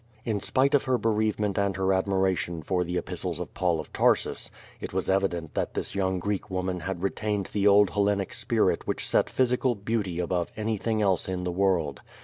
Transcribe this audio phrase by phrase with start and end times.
[0.23, 0.33] 54 QUO VADI8.
[0.33, 3.93] In spite of her bereavement and her admiration for the epis tles of Paul of
[3.93, 8.87] Tarsus it was evident that this young Greek woman had retained the old Hellenic spirit
[8.87, 12.01] which set physi cal beauty above anything else in the world.